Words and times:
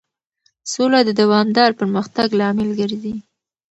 سوله 0.71 0.99
د 1.05 1.09
دوامدار 1.21 1.71
پرمختګ 1.79 2.27
لامل 2.39 2.69
ګرځي. 2.79 3.15